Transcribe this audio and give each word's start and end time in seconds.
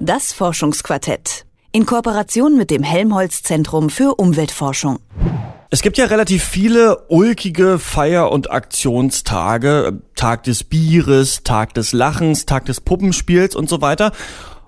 Das 0.00 0.32
Forschungsquartett. 0.32 1.44
In 1.72 1.84
Kooperation 1.84 2.56
mit 2.56 2.70
dem 2.70 2.84
Helmholtz 2.84 3.42
Zentrum 3.42 3.90
für 3.90 4.14
Umweltforschung. 4.14 5.00
Es 5.70 5.82
gibt 5.82 5.98
ja 5.98 6.04
relativ 6.04 6.44
viele 6.44 7.06
ulkige 7.08 7.80
Feier- 7.80 8.30
und 8.30 8.48
Aktionstage. 8.48 10.00
Tag 10.14 10.44
des 10.44 10.62
Bieres, 10.62 11.42
Tag 11.42 11.74
des 11.74 11.92
Lachens, 11.92 12.46
Tag 12.46 12.66
des 12.66 12.80
Puppenspiels 12.80 13.56
und 13.56 13.68
so 13.68 13.80
weiter. 13.80 14.12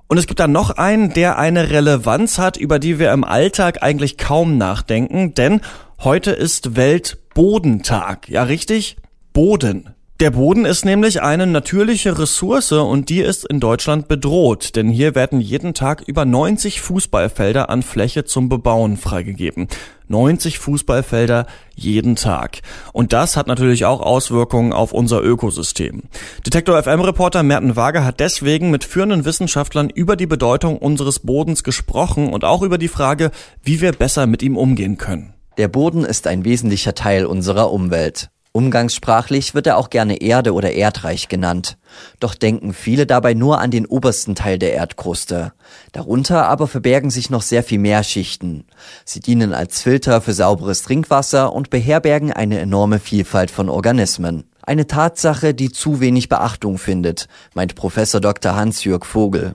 Und 0.08 0.18
es 0.18 0.26
gibt 0.26 0.40
da 0.40 0.48
noch 0.48 0.70
einen, 0.70 1.12
der 1.12 1.38
eine 1.38 1.70
Relevanz 1.70 2.38
hat, 2.38 2.56
über 2.56 2.80
die 2.80 2.98
wir 2.98 3.12
im 3.12 3.22
Alltag 3.22 3.84
eigentlich 3.84 4.18
kaum 4.18 4.58
nachdenken, 4.58 5.34
denn 5.34 5.60
heute 6.02 6.32
ist 6.32 6.74
Weltbodentag. 6.74 8.28
Ja, 8.28 8.42
richtig? 8.42 8.96
Boden. 9.32 9.94
Der 10.20 10.32
Boden 10.32 10.66
ist 10.66 10.84
nämlich 10.84 11.22
eine 11.22 11.46
natürliche 11.46 12.18
Ressource 12.18 12.72
und 12.72 13.08
die 13.08 13.20
ist 13.20 13.46
in 13.46 13.58
Deutschland 13.58 14.06
bedroht, 14.06 14.76
denn 14.76 14.90
hier 14.90 15.14
werden 15.14 15.40
jeden 15.40 15.72
Tag 15.72 16.02
über 16.06 16.26
90 16.26 16.82
Fußballfelder 16.82 17.70
an 17.70 17.82
Fläche 17.82 18.24
zum 18.24 18.50
Bebauen 18.50 18.98
freigegeben. 18.98 19.68
90 20.08 20.58
Fußballfelder 20.58 21.46
jeden 21.74 22.16
Tag. 22.16 22.58
Und 22.92 23.14
das 23.14 23.38
hat 23.38 23.46
natürlich 23.46 23.86
auch 23.86 24.02
Auswirkungen 24.02 24.74
auf 24.74 24.92
unser 24.92 25.22
Ökosystem. 25.22 26.02
Detektor 26.44 26.82
FM 26.82 27.00
Reporter 27.00 27.42
Merten 27.42 27.74
Wager 27.74 28.04
hat 28.04 28.20
deswegen 28.20 28.70
mit 28.70 28.84
führenden 28.84 29.24
Wissenschaftlern 29.24 29.88
über 29.88 30.16
die 30.16 30.26
Bedeutung 30.26 30.76
unseres 30.76 31.20
Bodens 31.20 31.64
gesprochen 31.64 32.30
und 32.30 32.44
auch 32.44 32.60
über 32.60 32.76
die 32.76 32.88
Frage, 32.88 33.30
wie 33.62 33.80
wir 33.80 33.92
besser 33.92 34.26
mit 34.26 34.42
ihm 34.42 34.58
umgehen 34.58 34.98
können. 34.98 35.32
Der 35.56 35.68
Boden 35.68 36.04
ist 36.04 36.26
ein 36.26 36.44
wesentlicher 36.44 36.94
Teil 36.94 37.24
unserer 37.24 37.72
Umwelt. 37.72 38.28
Umgangssprachlich 38.52 39.54
wird 39.54 39.68
er 39.68 39.76
auch 39.76 39.90
gerne 39.90 40.20
Erde 40.20 40.52
oder 40.54 40.72
Erdreich 40.72 41.28
genannt. 41.28 41.78
Doch 42.18 42.34
denken 42.34 42.72
viele 42.74 43.06
dabei 43.06 43.32
nur 43.32 43.60
an 43.60 43.70
den 43.70 43.86
obersten 43.86 44.34
Teil 44.34 44.58
der 44.58 44.72
Erdkruste. 44.72 45.52
Darunter 45.92 46.48
aber 46.48 46.66
verbergen 46.66 47.10
sich 47.10 47.30
noch 47.30 47.42
sehr 47.42 47.62
viel 47.62 47.78
mehr 47.78 48.02
Schichten. 48.02 48.64
Sie 49.04 49.20
dienen 49.20 49.54
als 49.54 49.82
Filter 49.82 50.20
für 50.20 50.32
sauberes 50.32 50.82
Trinkwasser 50.82 51.52
und 51.52 51.70
beherbergen 51.70 52.32
eine 52.32 52.58
enorme 52.58 52.98
Vielfalt 52.98 53.52
von 53.52 53.68
Organismen. 53.68 54.50
Eine 54.62 54.88
Tatsache, 54.88 55.54
die 55.54 55.70
zu 55.70 56.00
wenig 56.00 56.28
Beachtung 56.28 56.78
findet, 56.78 57.28
meint 57.54 57.76
Professor 57.76 58.20
Dr. 58.20 58.56
Hans-Jürg 58.56 59.06
Vogel. 59.06 59.54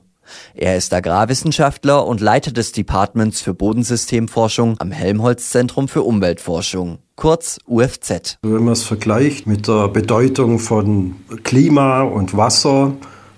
Er 0.53 0.77
ist 0.77 0.93
Agrarwissenschaftler 0.93 2.05
und 2.05 2.21
Leiter 2.21 2.51
des 2.51 2.71
Departments 2.71 3.41
für 3.41 3.53
Bodensystemforschung 3.53 4.75
am 4.79 4.91
Helmholtz 4.91 5.49
Zentrum 5.49 5.87
für 5.87 6.03
Umweltforschung, 6.03 6.99
kurz 7.15 7.59
UFZ. 7.67 8.39
Wenn 8.41 8.63
man 8.63 8.73
es 8.73 8.83
vergleicht 8.83 9.47
mit 9.47 9.67
der 9.67 9.87
Bedeutung 9.87 10.59
von 10.59 11.15
Klima 11.43 12.01
und 12.01 12.35
Wasser, 12.35 12.93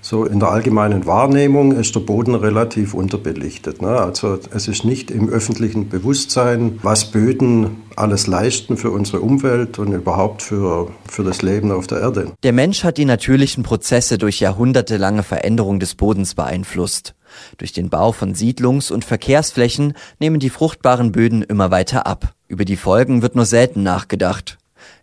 so 0.07 0.23
in 0.23 0.39
der 0.39 0.49
allgemeinen 0.49 1.05
Wahrnehmung 1.05 1.73
ist 1.73 1.93
der 1.93 1.99
Boden 1.99 2.33
relativ 2.33 2.93
unterbelichtet. 2.93 3.81
Ne? 3.81 3.89
Also 3.89 4.39
es 4.53 4.69
ist 4.69 4.85
nicht 4.85 5.11
im 5.11 5.27
öffentlichen 5.27 5.89
Bewusstsein, 5.89 6.79
was 6.81 7.11
Böden 7.11 7.81
alles 7.97 8.25
leisten 8.25 8.77
für 8.77 8.91
unsere 8.91 9.19
Umwelt 9.19 9.79
und 9.79 9.91
überhaupt 9.91 10.41
für, 10.41 10.89
für 11.09 11.25
das 11.25 11.41
Leben 11.41 11.73
auf 11.73 11.87
der 11.87 11.99
Erde. 11.99 12.31
Der 12.43 12.53
Mensch 12.53 12.85
hat 12.85 12.97
die 12.97 13.03
natürlichen 13.03 13.63
Prozesse 13.63 14.17
durch 14.17 14.39
jahrhundertelange 14.39 15.23
Veränderung 15.23 15.81
des 15.81 15.95
Bodens 15.95 16.35
beeinflusst. 16.35 17.13
Durch 17.57 17.73
den 17.73 17.89
Bau 17.89 18.13
von 18.13 18.33
Siedlungs- 18.33 18.91
und 18.91 19.03
Verkehrsflächen 19.03 19.93
nehmen 20.19 20.39
die 20.39 20.49
fruchtbaren 20.49 21.11
Böden 21.11 21.41
immer 21.41 21.69
weiter 21.69 22.07
ab. 22.07 22.33
Über 22.47 22.63
die 22.63 22.77
Folgen 22.77 23.21
wird 23.21 23.35
nur 23.35 23.45
selten 23.45 23.83
nachgedacht. 23.83 24.57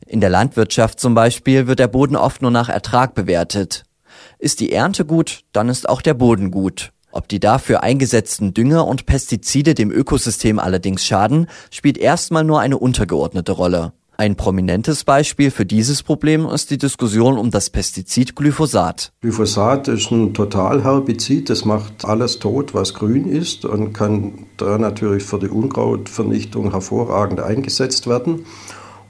In 0.06 0.22
der 0.22 0.30
Landwirtschaft 0.30 0.98
zum 0.98 1.14
Beispiel 1.14 1.66
wird 1.66 1.78
der 1.78 1.88
Boden 1.88 2.16
oft 2.16 2.40
nur 2.40 2.50
nach 2.50 2.70
Ertrag 2.70 3.14
bewertet. 3.14 3.83
Ist 4.38 4.60
die 4.60 4.72
Ernte 4.72 5.04
gut, 5.04 5.40
dann 5.52 5.68
ist 5.68 5.88
auch 5.88 6.02
der 6.02 6.14
Boden 6.14 6.50
gut. 6.50 6.92
Ob 7.12 7.28
die 7.28 7.38
dafür 7.38 7.82
eingesetzten 7.84 8.54
Dünger 8.54 8.86
und 8.88 9.06
Pestizide 9.06 9.74
dem 9.74 9.92
Ökosystem 9.92 10.58
allerdings 10.58 11.04
schaden, 11.04 11.46
spielt 11.70 11.96
erstmal 11.96 12.42
nur 12.42 12.60
eine 12.60 12.76
untergeordnete 12.76 13.52
Rolle. 13.52 13.92
Ein 14.16 14.36
prominentes 14.36 15.02
Beispiel 15.02 15.50
für 15.50 15.66
dieses 15.66 16.04
Problem 16.04 16.46
ist 16.46 16.70
die 16.70 16.78
Diskussion 16.78 17.36
um 17.36 17.50
das 17.50 17.70
Pestizid 17.70 18.36
Glyphosat. 18.36 19.12
Glyphosat 19.20 19.88
ist 19.88 20.12
ein 20.12 20.34
Totalherbizid, 20.34 21.50
das 21.50 21.64
macht 21.64 22.04
alles 22.04 22.38
tot, 22.38 22.74
was 22.74 22.94
grün 22.94 23.28
ist 23.28 23.64
und 23.64 23.92
kann 23.92 24.46
da 24.56 24.78
natürlich 24.78 25.24
für 25.24 25.40
die 25.40 25.48
Unkrautvernichtung 25.48 26.70
hervorragend 26.70 27.40
eingesetzt 27.40 28.06
werden 28.06 28.44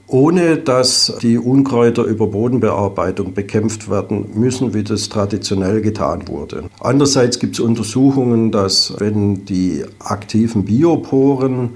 ohne 0.07 0.59
dass 0.59 1.17
die 1.23 1.39
Unkräuter 1.39 2.05
über 2.05 2.27
Bodenbearbeitung 2.27 3.35
bekämpft 3.35 3.91
werden 3.91 4.29
müssen, 4.35 4.75
wie 4.75 4.85
das 4.85 5.09
traditionell 5.09 5.81
getan 5.81 6.29
wurde. 6.29 6.65
Andererseits 6.81 7.39
gibt 7.39 7.55
es 7.55 7.61
Untersuchungen, 7.61 8.51
dass 8.51 8.95
wenn 8.99 9.45
die 9.45 9.85
aktiven 9.99 10.65
Bioporen 10.65 11.71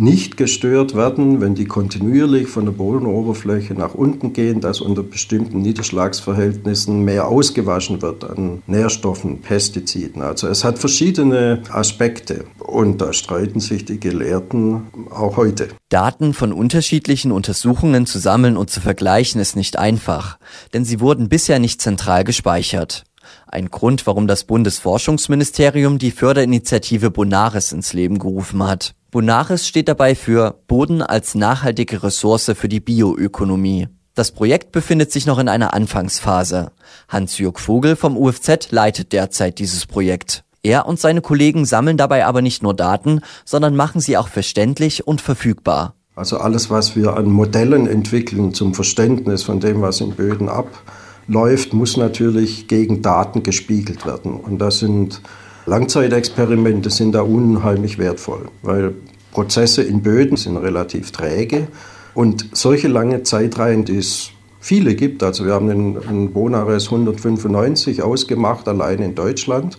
nicht 0.00 0.38
gestört 0.38 0.94
werden, 0.94 1.40
wenn 1.40 1.54
die 1.54 1.66
kontinuierlich 1.66 2.48
von 2.48 2.64
der 2.64 2.72
Bodenoberfläche 2.72 3.74
nach 3.74 3.94
unten 3.94 4.32
gehen, 4.32 4.60
dass 4.60 4.80
unter 4.80 5.02
bestimmten 5.02 5.60
Niederschlagsverhältnissen 5.60 7.04
mehr 7.04 7.28
ausgewaschen 7.28 8.00
wird 8.00 8.24
an 8.24 8.62
Nährstoffen, 8.66 9.42
Pestiziden. 9.42 10.22
Also 10.22 10.48
es 10.48 10.64
hat 10.64 10.78
verschiedene 10.78 11.62
Aspekte 11.70 12.46
und 12.58 13.02
da 13.02 13.12
streiten 13.12 13.60
sich 13.60 13.84
die 13.84 14.00
Gelehrten 14.00 14.86
auch 15.10 15.36
heute. 15.36 15.68
Daten 15.90 16.32
von 16.32 16.52
unterschiedlichen 16.54 17.30
Untersuchungen 17.30 18.06
zu 18.06 18.18
sammeln 18.18 18.56
und 18.56 18.70
zu 18.70 18.80
vergleichen 18.80 19.40
ist 19.40 19.54
nicht 19.54 19.78
einfach, 19.78 20.38
denn 20.72 20.86
sie 20.86 21.00
wurden 21.00 21.28
bisher 21.28 21.58
nicht 21.58 21.82
zentral 21.82 22.24
gespeichert. 22.24 23.04
Ein 23.46 23.70
Grund, 23.70 24.06
warum 24.06 24.26
das 24.26 24.44
Bundesforschungsministerium 24.44 25.98
die 25.98 26.10
Förderinitiative 26.10 27.10
Bonaris 27.10 27.72
ins 27.72 27.92
Leben 27.92 28.18
gerufen 28.18 28.66
hat. 28.66 28.94
Bonaris 29.10 29.66
steht 29.66 29.88
dabei 29.88 30.14
für 30.14 30.60
Boden 30.68 31.02
als 31.02 31.34
nachhaltige 31.34 32.04
Ressource 32.04 32.52
für 32.54 32.68
die 32.68 32.78
Bioökonomie. 32.78 33.88
Das 34.14 34.30
Projekt 34.30 34.70
befindet 34.70 35.10
sich 35.10 35.26
noch 35.26 35.38
in 35.40 35.48
einer 35.48 35.74
Anfangsphase. 35.74 36.70
Hans-Jürg 37.08 37.58
Vogel 37.58 37.96
vom 37.96 38.16
UFZ 38.16 38.70
leitet 38.70 39.12
derzeit 39.12 39.58
dieses 39.58 39.86
Projekt. 39.86 40.44
Er 40.62 40.86
und 40.86 41.00
seine 41.00 41.22
Kollegen 41.22 41.64
sammeln 41.64 41.96
dabei 41.96 42.24
aber 42.24 42.40
nicht 42.40 42.62
nur 42.62 42.74
Daten, 42.74 43.20
sondern 43.44 43.74
machen 43.74 44.00
sie 44.00 44.16
auch 44.16 44.28
verständlich 44.28 45.06
und 45.08 45.20
verfügbar. 45.20 45.94
Also 46.14 46.38
alles, 46.38 46.70
was 46.70 46.94
wir 46.94 47.16
an 47.16 47.26
Modellen 47.26 47.88
entwickeln 47.88 48.54
zum 48.54 48.74
Verständnis 48.74 49.42
von 49.42 49.58
dem, 49.58 49.82
was 49.82 50.00
in 50.00 50.12
Böden 50.12 50.48
abläuft, 50.48 51.72
muss 51.72 51.96
natürlich 51.96 52.68
gegen 52.68 53.02
Daten 53.02 53.42
gespiegelt 53.42 54.06
werden. 54.06 54.34
Und 54.34 54.58
das 54.58 54.78
sind 54.78 55.20
Langzeitexperimente 55.66 56.90
sind 56.90 57.12
da 57.12 57.22
unheimlich 57.22 57.98
wertvoll, 57.98 58.48
weil 58.62 58.94
Prozesse 59.32 59.82
in 59.82 60.02
Böden 60.02 60.36
sind 60.36 60.56
relativ 60.56 61.12
träge 61.12 61.68
und 62.14 62.48
solche 62.52 62.88
lange 62.88 63.22
Zeitreihen, 63.22 63.84
die 63.84 63.98
es 63.98 64.30
viele 64.60 64.94
gibt, 64.94 65.22
also 65.22 65.46
wir 65.46 65.54
haben 65.54 65.68
den 65.68 66.32
Bonares 66.32 66.86
195 66.86 68.02
ausgemacht, 68.02 68.68
allein 68.68 68.98
in 69.00 69.14
Deutschland. 69.14 69.78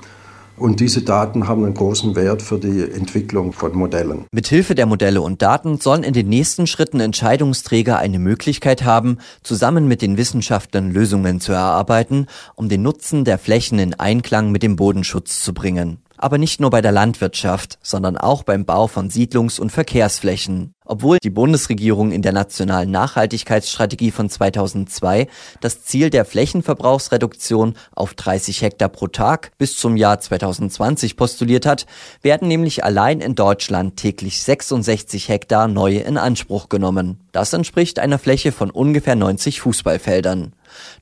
Und 0.62 0.80
diese 0.80 1.02
Daten 1.02 1.48
haben 1.48 1.66
einen 1.66 1.74
großen 1.74 2.16
Wert 2.16 2.44
für 2.44 2.60
die 2.60 2.84
Entwicklung 2.84 3.52
von 3.52 3.76
Modellen. 3.76 4.26
Mithilfe 4.32 4.76
der 4.76 4.86
Modelle 4.86 5.24
und 5.24 5.42
Daten 5.42 5.80
sollen 5.80 6.04
in 6.04 6.14
den 6.14 6.30
nächsten 6.30 6.68
Schritten 6.68 7.00
Entscheidungsträger 7.00 7.98
eine 7.98 8.20
Möglichkeit 8.20 8.84
haben, 8.84 9.18
zusammen 9.42 9.88
mit 9.88 10.04
den 10.04 10.18
Wissenschaftlern 10.18 10.92
Lösungen 10.92 11.40
zu 11.40 11.52
erarbeiten, 11.52 12.28
um 12.54 12.70
den 12.70 12.84
Nutzen 12.84 13.26
der 13.26 13.40
Flächen 13.40 13.80
in 13.80 13.96
Einklang 13.96 14.52
mit 14.52 14.62
dem 14.62 14.76
Bodenschutz 14.76 15.44
zu 15.44 15.56
bringen 15.56 16.01
aber 16.22 16.38
nicht 16.38 16.60
nur 16.60 16.70
bei 16.70 16.82
der 16.82 16.92
Landwirtschaft, 16.92 17.80
sondern 17.82 18.18
auch 18.18 18.44
beim 18.44 18.66
Bau 18.66 18.88
von 18.88 19.10
Siedlungs- 19.10 19.60
und 19.60 19.72
Verkehrsflächen. 19.72 20.74
Obwohl 20.86 21.20
die 21.24 21.30
Bundesregierung 21.30 22.12
in 22.12 22.22
der 22.22 22.34
nationalen 22.34 22.92
Nachhaltigkeitsstrategie 22.92 24.12
von 24.12 24.30
2002 24.30 25.28
das 25.62 25.84
Ziel 25.84 26.10
der 26.10 26.26
Flächenverbrauchsreduktion 26.26 27.76
auf 27.96 28.14
30 28.14 28.62
Hektar 28.62 28.90
pro 28.90 29.08
Tag 29.08 29.52
bis 29.58 29.78
zum 29.78 29.96
Jahr 29.96 30.20
2020 30.20 31.16
postuliert 31.16 31.66
hat, 31.66 31.86
werden 32.22 32.48
nämlich 32.48 32.84
allein 32.84 33.22
in 33.22 33.36
Deutschland 33.36 33.96
täglich 33.96 34.44
66 34.44 35.30
Hektar 35.30 35.68
neu 35.68 35.98
in 35.98 36.18
Anspruch 36.18 36.68
genommen. 36.68 37.22
Das 37.32 37.54
entspricht 37.54 37.98
einer 37.98 38.20
Fläche 38.20 38.52
von 38.52 38.70
ungefähr 38.70 39.16
90 39.16 39.62
Fußballfeldern. 39.62 40.54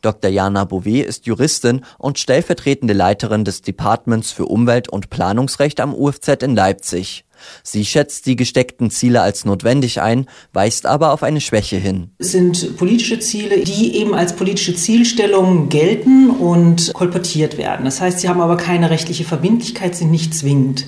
Dr. 0.02 0.30
Jana 0.30 0.66
Bouvet 0.66 1.06
ist 1.06 1.26
Juristin 1.26 1.82
und 1.98 2.20
stellvertretende 2.20 2.94
Leiterin 2.94 3.46
des 3.46 3.62
Departments 3.62 4.32
für 4.32 4.46
Umwelt- 4.46 4.90
und 4.90 5.10
Planungsrecht 5.10 5.80
am 5.80 5.94
UFZ 5.94 6.44
in 6.44 6.56
Leipzig. 6.56 7.26
Sie 7.64 7.86
schätzt 7.86 8.26
die 8.26 8.36
gesteckten 8.36 8.92
Ziele 8.92 9.22
als 9.22 9.46
notwendig 9.46 10.02
ein, 10.02 10.28
weist 10.54 10.86
aber 10.86 11.14
auf 11.14 11.24
eine 11.24 11.42
Schwäche 11.42 11.78
hin. 11.78 12.12
Es 12.18 12.32
sind 12.32 12.78
politische 12.78 13.20
Ziele, 13.20 13.60
die 13.64 13.96
eben 13.96 14.14
als 14.14 14.36
politische 14.36 14.76
Zielstellung 14.76 15.70
gelten 15.70 16.30
und 16.30 16.94
kolportiert 16.94 17.58
werden. 17.58 17.86
Das 17.86 18.02
heißt, 18.02 18.20
sie 18.20 18.30
haben 18.30 18.42
aber 18.42 18.58
keine 18.58 18.90
rechtliche 18.90 19.24
Verbindlichkeit, 19.24 19.96
sind 19.96 20.12
nicht 20.12 20.34
zwingend. 20.34 20.86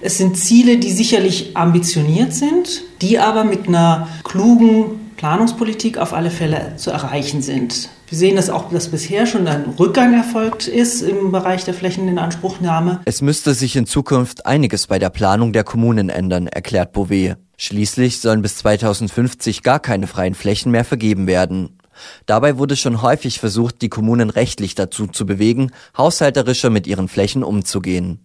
Es 0.00 0.18
sind 0.18 0.36
Ziele, 0.36 0.78
die 0.78 0.92
sicherlich 0.92 1.56
ambitioniert 1.56 2.32
sind, 2.32 2.82
die 3.02 3.18
aber 3.18 3.42
mit 3.42 3.66
einer 3.66 4.08
klugen 4.22 5.07
Planungspolitik 5.18 5.98
auf 5.98 6.14
alle 6.14 6.30
Fälle 6.30 6.76
zu 6.76 6.92
erreichen 6.92 7.42
sind. 7.42 7.90
Wir 8.08 8.16
sehen 8.16 8.36
das 8.36 8.50
auch, 8.50 8.70
dass 8.70 8.88
bisher 8.88 9.26
schon 9.26 9.48
ein 9.48 9.74
Rückgang 9.78 10.14
erfolgt 10.14 10.68
ist 10.68 11.02
im 11.02 11.32
Bereich 11.32 11.64
der 11.64 11.74
Flächeninanspruchnahme. 11.74 13.00
Es 13.04 13.20
müsste 13.20 13.52
sich 13.52 13.74
in 13.74 13.84
Zukunft 13.84 14.46
einiges 14.46 14.86
bei 14.86 15.00
der 15.00 15.10
Planung 15.10 15.52
der 15.52 15.64
Kommunen 15.64 16.08
ändern, 16.08 16.46
erklärt 16.46 16.92
Bouvet. 16.92 17.36
Schließlich 17.56 18.20
sollen 18.20 18.42
bis 18.42 18.58
2050 18.58 19.64
gar 19.64 19.80
keine 19.80 20.06
freien 20.06 20.34
Flächen 20.34 20.70
mehr 20.70 20.84
vergeben 20.84 21.26
werden. 21.26 21.80
Dabei 22.26 22.56
wurde 22.56 22.76
schon 22.76 23.02
häufig 23.02 23.40
versucht, 23.40 23.82
die 23.82 23.88
Kommunen 23.88 24.30
rechtlich 24.30 24.76
dazu 24.76 25.08
zu 25.08 25.26
bewegen, 25.26 25.72
haushalterischer 25.96 26.70
mit 26.70 26.86
ihren 26.86 27.08
Flächen 27.08 27.42
umzugehen. 27.42 28.20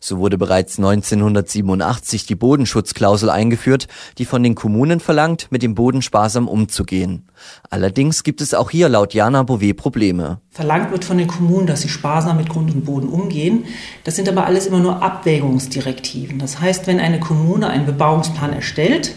So 0.00 0.18
wurde 0.18 0.38
bereits 0.38 0.78
1987 0.78 2.26
die 2.26 2.34
Bodenschutzklausel 2.34 3.30
eingeführt, 3.30 3.88
die 4.18 4.24
von 4.24 4.42
den 4.42 4.54
Kommunen 4.54 5.00
verlangt, 5.00 5.48
mit 5.50 5.62
dem 5.62 5.74
Boden 5.74 6.02
sparsam 6.02 6.48
umzugehen. 6.48 7.28
Allerdings 7.70 8.22
gibt 8.22 8.40
es 8.40 8.54
auch 8.54 8.70
hier 8.70 8.88
laut 8.88 9.14
Jana 9.14 9.42
Bouvet 9.42 9.76
Probleme. 9.76 10.40
Verlangt 10.50 10.90
wird 10.90 11.04
von 11.04 11.18
den 11.18 11.28
Kommunen, 11.28 11.66
dass 11.66 11.82
sie 11.82 11.88
sparsam 11.88 12.36
mit 12.36 12.48
Grund 12.48 12.74
und 12.74 12.84
Boden 12.84 13.08
umgehen. 13.08 13.64
Das 14.04 14.16
sind 14.16 14.28
aber 14.28 14.46
alles 14.46 14.66
immer 14.66 14.80
nur 14.80 15.02
Abwägungsdirektiven. 15.02 16.38
Das 16.38 16.60
heißt, 16.60 16.86
wenn 16.86 17.00
eine 17.00 17.20
Kommune 17.20 17.68
einen 17.68 17.86
Bebauungsplan 17.86 18.52
erstellt, 18.52 19.14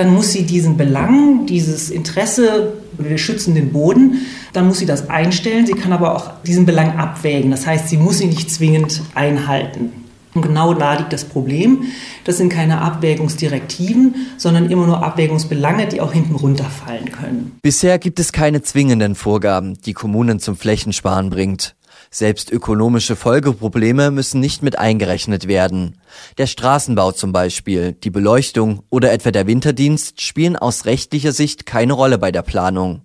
dann 0.00 0.14
muss 0.14 0.32
sie 0.32 0.44
diesen 0.44 0.78
Belang, 0.78 1.44
dieses 1.44 1.90
Interesse, 1.90 2.72
wir 2.96 3.18
schützen 3.18 3.54
den 3.54 3.70
Boden, 3.70 4.22
dann 4.54 4.66
muss 4.66 4.78
sie 4.78 4.86
das 4.86 5.10
einstellen. 5.10 5.66
Sie 5.66 5.74
kann 5.74 5.92
aber 5.92 6.16
auch 6.16 6.42
diesen 6.42 6.64
Belang 6.64 6.96
abwägen. 6.96 7.50
Das 7.50 7.66
heißt, 7.66 7.90
sie 7.90 7.98
muss 7.98 8.18
ihn 8.22 8.30
nicht 8.30 8.50
zwingend 8.50 9.02
einhalten. 9.14 9.92
Und 10.32 10.40
genau 10.40 10.72
da 10.72 10.94
liegt 10.94 11.12
das 11.12 11.24
Problem. 11.24 11.82
Das 12.24 12.38
sind 12.38 12.50
keine 12.50 12.80
Abwägungsdirektiven, 12.80 14.14
sondern 14.38 14.70
immer 14.70 14.86
nur 14.86 15.02
Abwägungsbelange, 15.02 15.88
die 15.88 16.00
auch 16.00 16.14
hinten 16.14 16.34
runterfallen 16.34 17.12
können. 17.12 17.58
Bisher 17.60 17.98
gibt 17.98 18.20
es 18.20 18.32
keine 18.32 18.62
zwingenden 18.62 19.16
Vorgaben, 19.16 19.76
die 19.84 19.92
Kommunen 19.92 20.40
zum 20.40 20.56
Flächensparen 20.56 21.28
bringt. 21.28 21.74
Selbst 22.12 22.50
ökonomische 22.50 23.14
Folgeprobleme 23.14 24.10
müssen 24.10 24.40
nicht 24.40 24.64
mit 24.64 24.76
eingerechnet 24.76 25.46
werden. 25.46 25.94
Der 26.38 26.48
Straßenbau 26.48 27.12
zum 27.12 27.30
Beispiel, 27.30 27.92
die 27.92 28.10
Beleuchtung 28.10 28.82
oder 28.90 29.12
etwa 29.12 29.30
der 29.30 29.46
Winterdienst 29.46 30.20
spielen 30.20 30.56
aus 30.56 30.86
rechtlicher 30.86 31.30
Sicht 31.30 31.66
keine 31.66 31.92
Rolle 31.92 32.18
bei 32.18 32.32
der 32.32 32.42
Planung. 32.42 33.02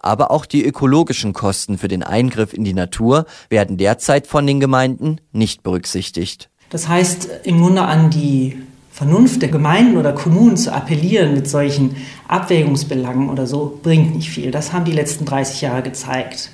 Aber 0.00 0.32
auch 0.32 0.44
die 0.44 0.64
ökologischen 0.64 1.34
Kosten 1.34 1.78
für 1.78 1.86
den 1.86 2.02
Eingriff 2.02 2.52
in 2.52 2.64
die 2.64 2.74
Natur 2.74 3.26
werden 3.48 3.76
derzeit 3.76 4.26
von 4.26 4.44
den 4.44 4.58
Gemeinden 4.58 5.20
nicht 5.30 5.62
berücksichtigt. 5.62 6.50
Das 6.70 6.88
heißt, 6.88 7.28
im 7.44 7.60
Grunde 7.60 7.82
an 7.82 8.10
die 8.10 8.56
Vernunft 8.90 9.40
der 9.40 9.50
Gemeinden 9.50 9.96
oder 9.96 10.12
Kommunen 10.12 10.56
zu 10.56 10.72
appellieren 10.72 11.34
mit 11.34 11.48
solchen 11.48 11.94
Abwägungsbelangen 12.26 13.30
oder 13.30 13.46
so, 13.46 13.78
bringt 13.84 14.16
nicht 14.16 14.30
viel. 14.30 14.50
Das 14.50 14.72
haben 14.72 14.84
die 14.84 14.90
letzten 14.90 15.26
30 15.26 15.60
Jahre 15.60 15.82
gezeigt. 15.82 16.50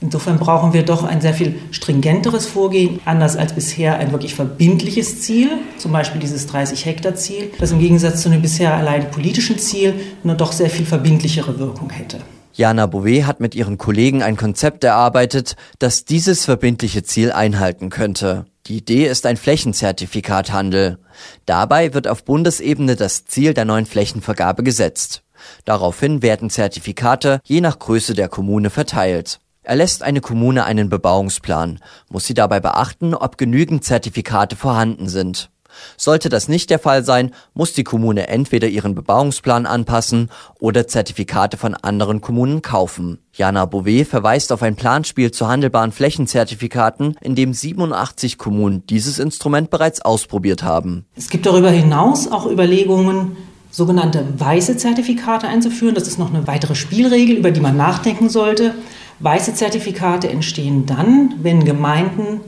Insofern 0.00 0.38
brauchen 0.38 0.74
wir 0.74 0.84
doch 0.84 1.04
ein 1.04 1.20
sehr 1.20 1.32
viel 1.32 1.58
stringenteres 1.70 2.46
Vorgehen, 2.46 3.00
anders 3.06 3.36
als 3.36 3.54
bisher 3.54 3.98
ein 3.98 4.12
wirklich 4.12 4.34
verbindliches 4.34 5.22
Ziel, 5.22 5.50
zum 5.78 5.92
Beispiel 5.92 6.20
dieses 6.20 6.48
30-Hektar-Ziel, 6.48 7.52
das 7.58 7.72
im 7.72 7.78
Gegensatz 7.78 8.22
zu 8.22 8.28
dem 8.28 8.42
bisher 8.42 8.74
allein 8.74 9.10
politischen 9.10 9.58
Ziel 9.58 9.94
nur 10.22 10.34
doch 10.34 10.52
sehr 10.52 10.68
viel 10.68 10.84
verbindlichere 10.84 11.58
Wirkung 11.58 11.90
hätte. 11.90 12.18
Jana 12.52 12.86
Bouvet 12.86 13.26
hat 13.26 13.40
mit 13.40 13.54
ihren 13.54 13.76
Kollegen 13.76 14.22
ein 14.22 14.36
Konzept 14.36 14.82
erarbeitet, 14.84 15.56
das 15.78 16.04
dieses 16.06 16.44
verbindliche 16.46 17.02
Ziel 17.02 17.32
einhalten 17.32 17.90
könnte. 17.90 18.46
Die 18.66 18.78
Idee 18.78 19.06
ist 19.06 19.26
ein 19.26 19.36
Flächenzertifikathandel. 19.36 20.98
Dabei 21.44 21.94
wird 21.94 22.08
auf 22.08 22.24
Bundesebene 22.24 22.96
das 22.96 23.26
Ziel 23.26 23.54
der 23.54 23.64
neuen 23.64 23.86
Flächenvergabe 23.86 24.62
gesetzt. 24.62 25.22
Daraufhin 25.64 26.22
werden 26.22 26.50
Zertifikate 26.50 27.40
je 27.44 27.60
nach 27.60 27.78
Größe 27.78 28.14
der 28.14 28.28
Kommune 28.28 28.70
verteilt. 28.70 29.38
Erlässt 29.66 30.04
eine 30.04 30.20
Kommune 30.20 30.64
einen 30.64 30.88
Bebauungsplan, 30.88 31.80
muss 32.08 32.24
sie 32.24 32.34
dabei 32.34 32.60
beachten, 32.60 33.14
ob 33.14 33.36
genügend 33.36 33.82
Zertifikate 33.82 34.54
vorhanden 34.54 35.08
sind. 35.08 35.50
Sollte 35.96 36.28
das 36.28 36.46
nicht 36.46 36.70
der 36.70 36.78
Fall 36.78 37.04
sein, 37.04 37.32
muss 37.52 37.72
die 37.72 37.82
Kommune 37.82 38.28
entweder 38.28 38.68
ihren 38.68 38.94
Bebauungsplan 38.94 39.66
anpassen 39.66 40.30
oder 40.60 40.86
Zertifikate 40.86 41.56
von 41.56 41.74
anderen 41.74 42.20
Kommunen 42.20 42.62
kaufen. 42.62 43.18
Jana 43.32 43.64
Bouvet 43.64 44.06
verweist 44.06 44.52
auf 44.52 44.62
ein 44.62 44.76
Planspiel 44.76 45.32
zu 45.32 45.48
handelbaren 45.48 45.90
Flächenzertifikaten, 45.90 47.16
in 47.20 47.34
dem 47.34 47.52
87 47.52 48.38
Kommunen 48.38 48.86
dieses 48.86 49.18
Instrument 49.18 49.70
bereits 49.70 50.00
ausprobiert 50.00 50.62
haben. 50.62 51.06
Es 51.16 51.28
gibt 51.28 51.44
darüber 51.44 51.70
hinaus 51.70 52.30
auch 52.30 52.46
Überlegungen, 52.46 53.36
sogenannte 53.72 54.24
weiße 54.38 54.76
Zertifikate 54.76 55.48
einzuführen. 55.48 55.96
Das 55.96 56.06
ist 56.06 56.20
noch 56.20 56.32
eine 56.32 56.46
weitere 56.46 56.76
Spielregel, 56.76 57.36
über 57.36 57.50
die 57.50 57.60
man 57.60 57.76
nachdenken 57.76 58.28
sollte. 58.28 58.72
Weiße 59.20 59.54
Zertifikate 59.54 60.28
entstehen 60.28 60.86
dann, 60.86 61.34
wenn 61.42 61.64
Gemeinden 61.64 62.40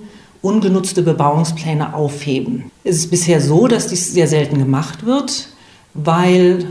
ungenutzte 0.43 1.03
Bebauungspläne 1.03 1.95
aufheben. 1.95 2.71
Es 2.85 2.97
ist 2.97 3.11
bisher 3.11 3.41
so, 3.41 3.67
dass 3.67 3.89
dies 3.89 4.13
sehr 4.13 4.29
selten 4.29 4.59
gemacht 4.59 5.05
wird, 5.05 5.49
weil 5.95 6.67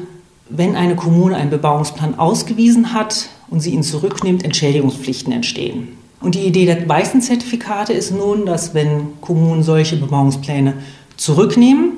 wenn 0.50 0.76
eine 0.76 0.96
Kommune 0.96 1.36
einen 1.36 1.50
Bebauungsplan 1.50 2.18
ausgewiesen 2.18 2.94
hat 2.94 3.30
und 3.50 3.60
sie 3.60 3.72
ihn 3.72 3.84
zurücknimmt, 3.84 4.46
Entschädigungspflichten 4.46 5.34
entstehen. 5.34 5.90
Und 6.22 6.36
die 6.36 6.46
Idee 6.46 6.66
der 6.66 6.88
weißen 6.88 7.22
Zertifikate 7.22 7.94
ist 7.94 8.12
nun, 8.12 8.46
dass 8.46 8.74
wenn 8.74 9.20
Kommunen 9.22 9.64
solche 9.64 9.98
Bebauungspläne 9.98 10.76
zurücknehmen 11.18 11.92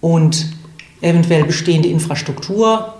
und 0.00 0.46
eventuell 1.00 1.44
bestehende 1.44 1.88
Infrastruktur 1.88 2.94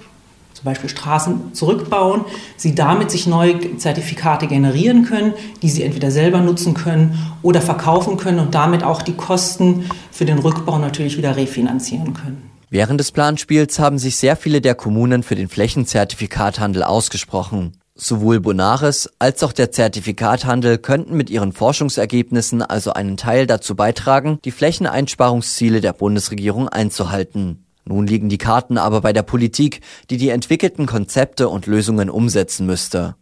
Beispiel 0.66 0.90
Straßen 0.90 1.54
zurückbauen, 1.54 2.26
sie 2.58 2.74
damit 2.74 3.10
sich 3.10 3.26
neue 3.26 3.78
Zertifikate 3.78 4.46
generieren 4.46 5.06
können, 5.06 5.32
die 5.62 5.70
sie 5.70 5.82
entweder 5.82 6.10
selber 6.10 6.40
nutzen 6.40 6.74
können 6.74 7.18
oder 7.40 7.62
verkaufen 7.62 8.18
können 8.18 8.40
und 8.40 8.54
damit 8.54 8.84
auch 8.84 9.00
die 9.00 9.14
Kosten 9.14 9.86
für 10.12 10.26
den 10.26 10.38
Rückbau 10.38 10.78
natürlich 10.78 11.16
wieder 11.16 11.36
refinanzieren 11.36 12.12
können. 12.12 12.50
Während 12.68 13.00
des 13.00 13.12
Planspiels 13.12 13.78
haben 13.78 13.98
sich 13.98 14.16
sehr 14.16 14.36
viele 14.36 14.60
der 14.60 14.74
Kommunen 14.74 15.22
für 15.22 15.36
den 15.36 15.48
Flächenzertifikathandel 15.48 16.82
ausgesprochen. 16.82 17.78
Sowohl 17.94 18.40
Bonaris 18.40 19.08
als 19.19 19.42
auch 19.42 19.52
der 19.52 19.72
Zertifikathandel 19.72 20.76
könnten 20.76 21.16
mit 21.16 21.30
ihren 21.30 21.52
Forschungsergebnissen 21.52 22.60
also 22.60 22.92
einen 22.92 23.16
Teil 23.16 23.46
dazu 23.46 23.74
beitragen, 23.74 24.38
die 24.44 24.50
Flächeneinsparungsziele 24.50 25.80
der 25.80 25.94
Bundesregierung 25.94 26.69
einzuhalten. 26.69 27.65
Nun 27.86 28.06
liegen 28.06 28.28
die 28.28 28.38
Karten 28.38 28.78
aber 28.78 29.00
bei 29.00 29.12
der 29.12 29.22
Politik, 29.22 29.80
die 30.10 30.16
die 30.16 30.30
entwickelten 30.30 30.86
Konzepte 30.86 31.48
und 31.48 31.66
Lösungen 31.66 32.10
umsetzen 32.10 32.66
müsste. 32.66 33.14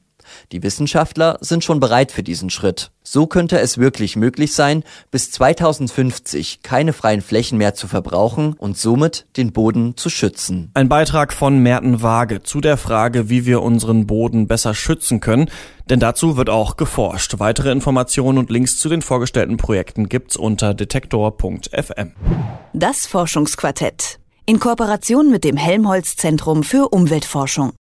Die 0.53 0.63
Wissenschaftler 0.63 1.39
sind 1.41 1.65
schon 1.65 1.81
bereit 1.81 2.13
für 2.13 2.23
diesen 2.23 2.51
Schritt. 2.51 2.91
So 3.03 3.27
könnte 3.27 3.59
es 3.59 3.79
wirklich 3.79 4.17
möglich 4.17 4.55
sein, 4.55 4.83
bis 5.11 5.31
2050 5.31 6.63
keine 6.63 6.93
freien 6.93 7.21
Flächen 7.21 7.59
mehr 7.59 7.75
zu 7.75 7.89
verbrauchen 7.89 8.55
und 8.55 8.79
somit 8.79 9.27
den 9.37 9.53
Boden 9.53 9.97
zu 9.97 10.09
schützen. 10.09 10.71
Ein 10.75 10.89
Beitrag 10.89 11.33
von 11.33 11.59
Merten 11.59 12.03
Waage 12.03 12.43
zu 12.43 12.61
der 12.61 12.77
Frage, 12.77 13.29
wie 13.29 13.45
wir 13.47 13.63
unseren 13.63 14.07
Boden 14.07 14.49
besser 14.49 14.75
schützen 14.75 15.21
können. 15.21 15.51
Denn 15.91 16.01
dazu 16.01 16.39
wird 16.39 16.49
auch 16.49 16.77
geforscht. 16.77 17.39
Weitere 17.39 17.71
Informationen 17.71 18.39
und 18.39 18.49
Links 18.49 18.79
zu 18.79 18.89
den 18.89 19.03
vorgestellten 19.03 19.59
Projekten 19.59 20.09
gibt's 20.09 20.37
unter 20.37 20.73
detektor.fm. 20.73 22.13
Das 22.73 23.07
Forschungsquartett 23.07 24.19
in 24.47 24.59
Kooperation 24.59 25.31
mit 25.31 25.45
dem 25.45 25.57
Helmholtz 25.57 26.17
Zentrum 26.17 26.63
für 26.63 26.89
Umweltforschung. 26.89 27.75